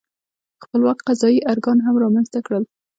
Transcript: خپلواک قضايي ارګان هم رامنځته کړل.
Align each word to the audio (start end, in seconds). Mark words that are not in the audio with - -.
خپلواک 0.63 0.99
قضايي 1.07 1.39
ارګان 1.51 1.77
هم 1.85 1.95
رامنځته 2.03 2.39
کړل. 2.45 2.63